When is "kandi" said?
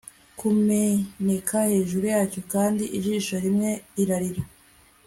2.53-2.83